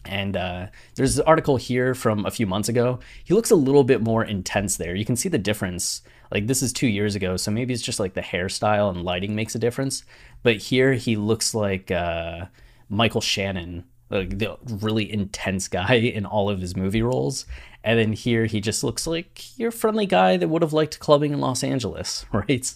And 0.05 0.37
uh, 0.37 0.67
there's 0.95 1.19
an 1.19 1.27
article 1.27 1.57
here 1.57 1.95
from 1.95 2.25
a 2.27 2.31
few 2.31 2.47
months 2.47 2.69
ago. 2.69 3.01
He 3.23 3.35
looks 3.35 3.51
a 3.51 3.57
little 3.57 3.85
bit 3.85 4.03
more 4.03 4.25
intense 4.25 4.77
there. 4.77 4.95
You 4.95 5.05
can 5.05 5.17
see 5.17 5.29
the 5.29 5.39
difference. 5.39 6.03
Like 6.31 6.47
this 6.47 6.63
is 6.63 6.73
two 6.73 6.87
years 6.87 7.15
ago, 7.15 7.37
so 7.37 7.51
maybe 7.51 7.75
it's 7.75 7.83
just 7.83 8.01
like 8.01 8.15
the 8.15 8.21
hairstyle 8.21 8.91
and 8.91 9.05
lighting 9.05 9.35
makes 9.35 9.55
a 9.55 9.59
difference. 9.59 10.05
But 10.43 10.57
here 10.57 10.95
he 10.95 11.17
looks 11.17 11.55
like 11.55 11.91
uh, 11.91 12.47
Michael 12.89 13.21
Shannon, 13.21 13.85
like 14.11 14.39
the 14.39 14.57
really 14.67 15.11
intense 15.11 15.69
guy 15.69 15.95
in 15.95 16.27
all 16.27 16.49
of 16.49 16.61
his 16.61 16.77
movie 16.77 17.03
roles. 17.03 17.47
And 17.83 17.99
then 17.99 18.13
here 18.13 18.47
he 18.47 18.61
just 18.61 18.85
looks 18.85 19.07
like 19.07 19.59
your 19.59 19.71
friendly 19.71 20.07
guy 20.07 20.37
that 20.37 20.49
would 20.49 20.63
have 20.63 20.73
liked 20.73 21.01
clubbing 21.01 21.33
in 21.33 21.41
Los 21.41 21.65
Angeles, 21.65 22.27
right? 22.33 22.73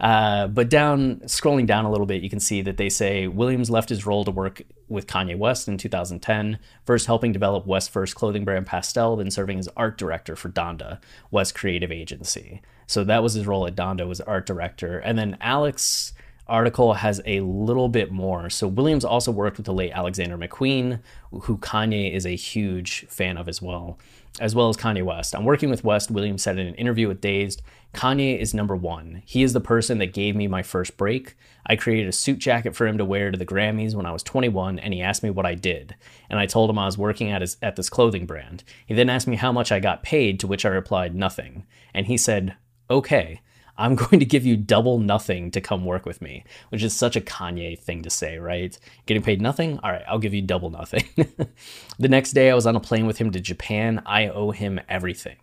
Uh, 0.00 0.46
but 0.46 0.70
down, 0.70 1.16
scrolling 1.24 1.66
down 1.66 1.84
a 1.84 1.90
little 1.90 2.06
bit, 2.06 2.22
you 2.22 2.30
can 2.30 2.40
see 2.40 2.62
that 2.62 2.76
they 2.76 2.88
say 2.88 3.26
Williams 3.26 3.68
left 3.68 3.88
his 3.88 4.06
role 4.06 4.24
to 4.24 4.30
work 4.30 4.62
with 4.88 5.06
Kanye 5.08 5.36
West 5.36 5.66
in 5.66 5.76
2010, 5.76 6.58
first 6.86 7.06
helping 7.06 7.32
develop 7.32 7.66
West's 7.66 7.90
first 7.90 8.14
clothing 8.14 8.44
brand 8.44 8.66
Pastelle, 8.66 9.16
then 9.16 9.30
serving 9.30 9.58
as 9.58 9.68
art 9.76 9.98
director 9.98 10.36
for 10.36 10.48
Donda, 10.48 11.00
West 11.30 11.54
creative 11.54 11.90
agency. 11.90 12.62
So 12.88 13.04
that 13.04 13.22
was 13.22 13.34
his 13.34 13.46
role 13.46 13.66
at 13.66 13.76
Donda, 13.76 14.08
was 14.08 14.20
art 14.22 14.46
director. 14.46 14.98
And 14.98 15.16
then 15.18 15.36
Alyx 15.40 16.12
article 16.48 16.94
has 16.94 17.20
a 17.26 17.40
little 17.40 17.88
bit 17.88 18.10
more. 18.10 18.48
So 18.48 18.66
Williams 18.66 19.04
also 19.04 19.30
worked 19.30 19.58
with 19.58 19.66
the 19.66 19.74
late 19.74 19.92
Alexander 19.92 20.38
McQueen, 20.38 21.00
who 21.42 21.58
Kanye 21.58 22.12
is 22.12 22.24
a 22.24 22.34
huge 22.34 23.06
fan 23.08 23.36
of 23.36 23.46
as 23.46 23.60
well, 23.60 23.98
as 24.40 24.54
well 24.54 24.70
as 24.70 24.76
Kanye 24.78 25.04
West. 25.04 25.34
I'm 25.34 25.44
working 25.44 25.68
with 25.68 25.84
West, 25.84 26.10
Williams 26.10 26.42
said 26.42 26.58
in 26.58 26.66
an 26.66 26.74
interview 26.76 27.08
with 27.08 27.20
Dazed, 27.20 27.60
Kanye 27.92 28.38
is 28.38 28.54
number 28.54 28.74
one. 28.74 29.22
He 29.26 29.42
is 29.42 29.52
the 29.52 29.60
person 29.60 29.98
that 29.98 30.14
gave 30.14 30.34
me 30.34 30.46
my 30.46 30.62
first 30.62 30.96
break. 30.96 31.36
I 31.66 31.76
created 31.76 32.08
a 32.08 32.12
suit 32.12 32.38
jacket 32.38 32.74
for 32.74 32.86
him 32.86 32.96
to 32.98 33.04
wear 33.04 33.30
to 33.30 33.38
the 33.38 33.46
Grammys 33.46 33.94
when 33.94 34.06
I 34.06 34.12
was 34.12 34.22
21, 34.22 34.78
and 34.78 34.94
he 34.94 35.02
asked 35.02 35.22
me 35.22 35.30
what 35.30 35.46
I 35.46 35.54
did. 35.54 35.94
And 36.30 36.38
I 36.38 36.46
told 36.46 36.70
him 36.70 36.78
I 36.78 36.86
was 36.86 36.96
working 36.96 37.30
at, 37.30 37.42
his, 37.42 37.58
at 37.60 37.76
this 37.76 37.90
clothing 37.90 38.24
brand. 38.24 38.64
He 38.86 38.94
then 38.94 39.10
asked 39.10 39.26
me 39.26 39.36
how 39.36 39.52
much 39.52 39.72
I 39.72 39.80
got 39.80 40.02
paid, 40.02 40.40
to 40.40 40.46
which 40.46 40.64
I 40.64 40.70
replied, 40.70 41.14
nothing. 41.14 41.66
And 41.92 42.06
he 42.06 42.16
said, 42.16 42.56
okay. 42.90 43.40
I'm 43.78 43.94
going 43.94 44.18
to 44.18 44.26
give 44.26 44.44
you 44.44 44.56
double 44.56 44.98
nothing 44.98 45.50
to 45.52 45.60
come 45.60 45.84
work 45.84 46.04
with 46.04 46.20
me, 46.20 46.44
which 46.70 46.82
is 46.82 46.94
such 46.94 47.16
a 47.16 47.20
Kanye 47.20 47.78
thing 47.78 48.02
to 48.02 48.10
say, 48.10 48.38
right? 48.38 48.76
Getting 49.06 49.22
paid 49.22 49.40
nothing? 49.40 49.78
All 49.82 49.92
right, 49.92 50.02
I'll 50.06 50.18
give 50.18 50.34
you 50.34 50.42
double 50.42 50.70
nothing. 50.70 51.04
the 51.98 52.08
next 52.08 52.32
day, 52.32 52.50
I 52.50 52.54
was 52.54 52.66
on 52.66 52.76
a 52.76 52.80
plane 52.80 53.06
with 53.06 53.18
him 53.18 53.30
to 53.30 53.40
Japan. 53.40 54.02
I 54.04 54.28
owe 54.28 54.50
him 54.50 54.80
everything. 54.88 55.36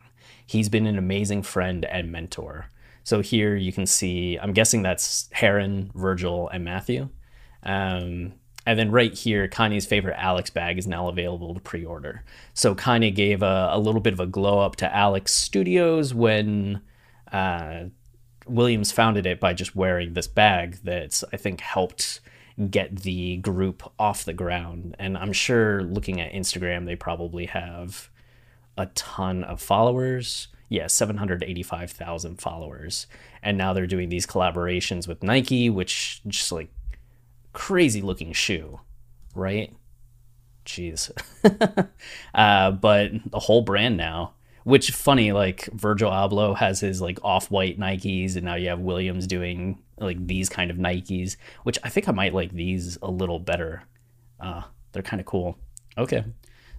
He's 0.45 0.69
been 0.69 0.85
an 0.85 0.97
amazing 0.97 1.43
friend 1.43 1.85
and 1.85 2.11
mentor. 2.11 2.69
So 3.03 3.21
here 3.21 3.55
you 3.55 3.71
can 3.71 3.85
see, 3.85 4.37
I'm 4.37 4.53
guessing 4.53 4.81
that's 4.81 5.29
Heron, 5.31 5.91
Virgil, 5.95 6.49
and 6.49 6.63
Matthew. 6.63 7.09
Um, 7.63 8.33
and 8.65 8.79
then 8.79 8.91
right 8.91 9.13
here, 9.13 9.47
Kanye's 9.47 9.85
favorite 9.85 10.17
Alyx 10.17 10.51
bag 10.51 10.77
is 10.77 10.87
now 10.87 11.07
available 11.07 11.53
to 11.53 11.59
pre 11.59 11.85
order. 11.85 12.23
So 12.53 12.73
Kanye 12.73 13.13
gave 13.13 13.43
a, 13.43 13.69
a, 13.71 13.79
little 13.79 14.01
bit 14.01 14.13
of 14.13 14.19
a 14.19 14.25
glow 14.25 14.59
up 14.59 14.75
to 14.77 14.87
Alyx 14.87 15.29
Studios 15.29 16.13
when. 16.13 16.81
Uh, 17.31 17.85
Williams 18.47 18.91
founded 18.91 19.25
it 19.25 19.39
by 19.39 19.53
just 19.53 19.75
wearing 19.75 20.13
this 20.13 20.27
bag 20.27 20.77
that's 20.83 21.23
I 21.33 21.37
think 21.37 21.61
helped 21.61 22.21
get 22.69 23.01
the 23.01 23.37
group 23.37 23.83
off 23.99 24.23
the 24.23 24.33
ground. 24.33 24.95
And 24.97 25.17
I'm 25.17 25.33
sure 25.33 25.83
looking 25.83 26.21
at 26.21 26.31
Instagram, 26.31 26.85
they 26.85 26.95
probably 26.95 27.47
have 27.47 28.09
a 28.77 28.85
ton 28.87 29.43
of 29.43 29.61
followers. 29.61 30.47
Yeah, 30.69 30.87
785,000 30.87 32.41
followers. 32.41 33.07
And 33.43 33.57
now 33.57 33.73
they're 33.73 33.85
doing 33.85 34.09
these 34.09 34.25
collaborations 34.25 35.07
with 35.07 35.21
Nike, 35.21 35.69
which 35.69 36.21
just 36.27 36.51
like 36.51 36.69
crazy 37.53 38.01
looking 38.01 38.31
shoe, 38.31 38.79
right? 39.33 39.73
Jeez. 40.65 41.11
uh, 42.33 42.71
but 42.71 43.11
the 43.29 43.39
whole 43.39 43.61
brand 43.61 43.97
now 43.97 44.34
which 44.65 44.89
funny, 44.89 45.31
like 45.31 45.69
Virgil 45.73 46.09
Abloh 46.09 46.57
has 46.57 46.79
his 46.79 46.99
like 46.99 47.19
off-white 47.23 47.79
Nikes, 47.79 48.35
and 48.35 48.43
now 48.43 48.55
you 48.55 48.67
have 48.69 48.79
Williams 48.79 49.27
doing 49.27 49.79
like 49.99 50.25
these 50.25 50.49
kind 50.49 50.71
of 50.71 50.77
Nikes, 50.77 51.37
which 51.63 51.77
I 51.83 51.89
think 51.89 52.09
I 52.09 52.11
might 52.11 52.33
like 52.33 52.51
these 52.51 52.97
a 53.01 53.09
little 53.09 53.39
better. 53.39 53.83
Uh, 54.39 54.63
they're 54.91 55.03
kind 55.03 55.19
of 55.19 55.27
cool. 55.27 55.57
Okay, 55.97 56.23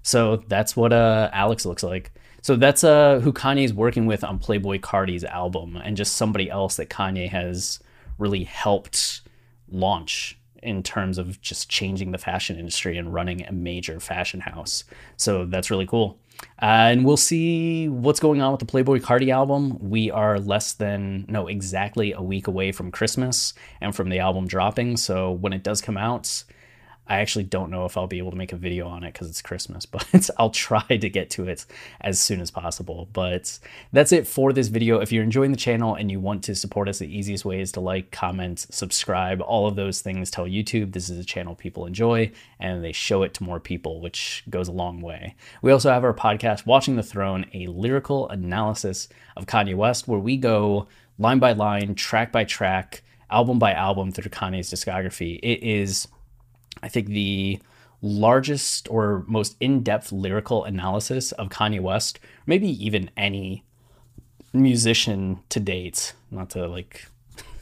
so 0.03 0.43
that's 0.49 0.77
what 0.77 0.93
uh 0.93 1.31
Alyx 1.33 1.65
looks 1.65 1.85
like. 1.85 2.13
So 2.43 2.57
that's 2.57 2.83
uh 2.83 3.21
who 3.21 3.33
Kanye's 3.33 3.73
working 3.73 4.07
with 4.07 4.25
on 4.25 4.41
Playboi 4.41 4.81
Carti's 4.81 5.25
album, 5.25 5.77
and 5.77 5.97
just 5.97 6.17
somebody 6.17 6.51
else 6.51 6.77
that 6.77 6.91
Kanye 6.91 7.29
has 7.29 7.79
really 8.19 8.43
helped 8.45 9.21
launch 9.69 10.39
in 10.61 10.83
terms 10.83 11.19
of 11.19 11.41
just 11.41 11.69
changing 11.69 12.11
the 12.11 12.19
fashion 12.19 12.59
industry 12.59 12.99
and 12.99 13.15
running 13.15 13.45
a 13.47 13.53
major 13.53 14.01
fashion 14.01 14.41
house. 14.41 14.83
So 15.17 15.45
that's 15.45 15.71
really 15.71 15.87
cool. 15.87 16.19
Uh, 16.61 16.91
and 16.91 17.05
we'll 17.05 17.17
see 17.17 17.89
what's 17.89 18.21
going 18.21 18.41
on 18.41 18.53
with 18.53 18.61
the 18.61 18.67
Playboi 18.67 19.01
Carti 19.01 19.31
album. 19.31 19.79
We 19.81 20.11
are 20.11 20.39
less 20.39 20.73
than, 20.73 21.27
no, 21.29 21.47
exactly 21.49 22.13
a 22.13 22.23
week 22.23 22.47
away 22.47 22.73
from 22.73 22.91
Christmas 22.91 23.53
and 23.81 23.95
from 23.95 24.09
the 24.09 24.19
album 24.19 24.47
dropping. 24.47 24.97
So 24.97 25.31
when 25.33 25.53
it 25.53 25.63
does 25.63 25.81
come 25.81 25.97
out, 25.97 26.45
I 27.09 27.21
actually 27.21 27.45
don't 27.45 27.71
know 27.71 27.85
if 27.85 27.97
I'll 27.97 28.07
be 28.07 28.19
able 28.19 28.33
to 28.33 28.37
make 28.37 28.53
a 28.53 28.57
video 28.57 28.89
on 28.89 29.05
it 29.05 29.13
because 29.13 29.29
it's 29.29 29.43
Christmas, 29.43 29.87
but 29.87 30.31
I'll 30.39 30.51
try 30.51 30.83
to 30.83 31.09
get 31.09 31.31
to 31.31 31.49
it 31.49 31.65
as 32.01 32.21
soon 32.21 32.41
as 32.41 32.51
possible. 32.51 33.09
But 33.13 33.59
that's 33.93 34.13
it 34.13 34.27
for 34.27 34.53
this 34.53 34.69
video. 34.69 35.01
If 35.01 35.13
you're 35.13 35.23
enjoying 35.23 35.53
the 35.53 35.57
channel 35.57 35.95
and 35.95 36.11
you 36.11 36.21
want 36.21 36.43
to 36.45 36.55
support 36.55 36.89
us, 36.89 36.99
the 36.99 37.17
easiest 37.17 37.45
way 37.45 37.61
is 37.61 37.73
to 37.73 37.81
like, 37.81 38.11
comment, 38.11 38.67
subscribe. 38.71 39.41
All 39.41 39.67
of 39.67 39.77
those 39.77 40.01
things 40.01 40.31
tell 40.31 40.47
YouTube 40.47 40.93
this 40.93 41.09
is 41.09 41.19
a 41.19 41.25
channel 41.25 41.55
people 41.55 41.87
enjoy 41.87 42.33
and 42.59 42.83
they 42.83 42.93
show 42.93 43.23
it 43.23 43.35
to 43.35 43.45
more 43.45 43.61
people, 43.61 44.01
which 44.01 44.43
goes 44.51 44.69
a 44.69 44.73
long 44.73 45.01
way. 45.01 45.35
We 45.63 45.73
also 45.73 45.91
have 45.91 46.05
our 46.05 46.15
podcast, 46.15 46.67
Watching 46.67 46.97
the 46.97 47.03
Throne, 47.03 47.47
a 47.55 47.67
lyrical 47.69 48.29
analysis 48.29 49.09
of 49.37 49.47
Kanye 49.47 49.77
West, 49.77 50.09
where 50.09 50.19
we 50.19 50.37
go 50.37 50.89
line 51.19 51.39
by 51.39 51.53
line, 51.53 51.95
track 51.95 52.33
by 52.33 52.45
track, 52.45 53.03
album 53.31 53.59
by 53.59 53.73
album 53.73 54.13
through 54.13 54.31
Kanye's 54.31 54.71
discography. 54.71 55.39
It 55.43 55.63
is 55.63 56.09
I 56.83 56.89
think 56.89 57.09
the 57.09 57.61
largest 58.03 58.89
or 58.91 59.25
most 59.27 59.57
in-depth 59.61 60.13
lyrical 60.13 60.65
analysis 60.65 61.33
of 61.33 61.49
Kanye 61.49 61.81
West, 61.81 62.19
maybe 62.47 62.69
even 62.85 63.11
any 63.17 63.65
musician 64.53 65.41
to 65.49 65.61
date. 65.61 66.15
Not 66.31 66.51
to 66.51 66.67
like 66.67 67.07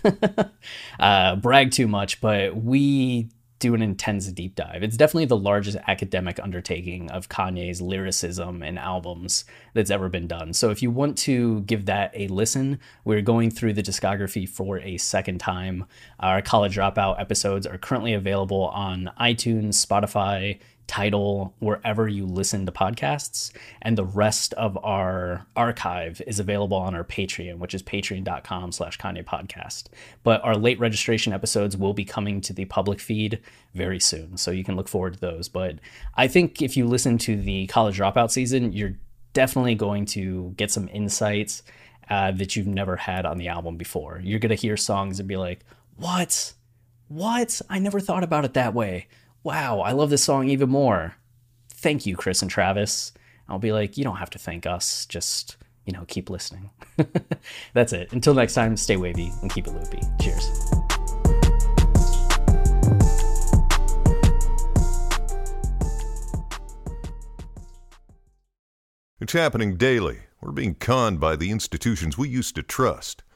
uh, 1.00 1.36
brag 1.36 1.70
too 1.70 1.88
much, 1.88 2.20
but 2.20 2.56
we 2.56 3.28
do 3.64 3.74
an 3.74 3.80
intense 3.80 4.30
deep 4.30 4.54
dive. 4.54 4.82
It's 4.82 4.98
definitely 4.98 5.24
the 5.24 5.38
largest 5.38 5.78
academic 5.86 6.38
undertaking 6.38 7.10
of 7.10 7.30
Kanye's 7.30 7.80
lyricism 7.80 8.62
and 8.62 8.78
albums 8.78 9.46
that's 9.72 9.90
ever 9.90 10.10
been 10.10 10.26
done. 10.26 10.52
So 10.52 10.68
if 10.68 10.82
you 10.82 10.90
want 10.90 11.16
to 11.18 11.62
give 11.62 11.86
that 11.86 12.10
a 12.14 12.28
listen, 12.28 12.78
we're 13.06 13.22
going 13.22 13.50
through 13.50 13.72
the 13.72 13.82
discography 13.82 14.46
for 14.46 14.80
a 14.80 14.98
second 14.98 15.38
time. 15.38 15.86
Our 16.20 16.42
college 16.42 16.76
dropout 16.76 17.18
episodes 17.18 17.66
are 17.66 17.78
currently 17.78 18.12
available 18.12 18.64
on 18.68 19.10
iTunes, 19.18 19.82
Spotify, 19.82 20.58
Tidal, 20.86 21.54
wherever 21.58 22.06
you 22.08 22.26
listen 22.26 22.66
to 22.66 22.72
podcasts. 22.72 23.50
And 23.82 23.96
the 23.96 24.04
rest 24.04 24.52
of 24.54 24.78
our 24.84 25.46
archive 25.56 26.20
is 26.26 26.38
available 26.38 26.76
on 26.76 26.94
our 26.94 27.04
Patreon, 27.04 27.58
which 27.58 27.74
is 27.74 27.82
patreon.com 27.82 28.72
slash 28.72 28.98
Kanye 28.98 29.24
podcast. 29.24 29.84
But 30.22 30.42
our 30.44 30.56
late 30.56 30.78
registration 30.78 31.32
episodes 31.32 31.76
will 31.76 31.94
be 31.94 32.04
coming 32.04 32.40
to 32.42 32.52
the 32.52 32.66
public 32.66 33.00
feed 33.00 33.40
very 33.74 34.00
soon. 34.00 34.36
So 34.36 34.50
you 34.50 34.64
can 34.64 34.76
look 34.76 34.88
forward 34.88 35.14
to 35.14 35.20
those. 35.20 35.48
But 35.48 35.78
I 36.14 36.28
think 36.28 36.62
if 36.62 36.76
you 36.76 36.86
listen 36.86 37.18
to 37.18 37.36
the 37.36 37.66
college 37.68 37.98
dropout 37.98 38.30
season, 38.30 38.72
you're 38.72 38.96
definitely 39.32 39.74
going 39.74 40.06
to 40.06 40.54
get 40.56 40.70
some 40.70 40.88
insights 40.88 41.62
uh, 42.08 42.32
that 42.32 42.56
you've 42.56 42.66
never 42.66 42.96
had 42.96 43.26
on 43.26 43.38
the 43.38 43.48
album 43.48 43.76
before. 43.76 44.20
You're 44.22 44.38
gonna 44.38 44.54
hear 44.54 44.76
songs 44.76 45.18
and 45.18 45.28
be 45.28 45.36
like, 45.36 45.60
"What? 45.96 46.54
What? 47.08 47.60
I 47.68 47.78
never 47.78 48.00
thought 48.00 48.24
about 48.24 48.44
it 48.44 48.54
that 48.54 48.74
way. 48.74 49.06
Wow, 49.44 49.80
I 49.80 49.92
love 49.92 50.10
this 50.10 50.24
song 50.24 50.48
even 50.48 50.70
more." 50.70 51.14
Thank 51.68 52.06
you, 52.06 52.16
Chris 52.16 52.42
and 52.42 52.50
Travis. 52.50 53.12
I'll 53.48 53.58
be 53.58 53.70
like, 53.70 53.96
you 53.96 54.04
don't 54.04 54.16
have 54.16 54.30
to 54.30 54.38
thank 54.38 54.66
us. 54.66 55.04
Just 55.06 55.58
you 55.84 55.92
know, 55.92 56.04
keep 56.08 56.30
listening. 56.30 56.70
That's 57.74 57.92
it. 57.92 58.12
Until 58.12 58.34
next 58.34 58.54
time, 58.54 58.76
stay 58.76 58.96
wavy 58.96 59.32
and 59.42 59.52
keep 59.52 59.66
it 59.66 59.74
loopy. 59.74 60.00
Cheers. 60.20 60.50
It's 69.20 69.32
happening 69.32 69.76
daily. 69.76 70.18
We're 70.40 70.52
being 70.52 70.74
conned 70.74 71.20
by 71.20 71.36
the 71.36 71.50
institutions 71.50 72.18
we 72.18 72.28
used 72.28 72.54
to 72.56 72.62
trust. 72.62 73.22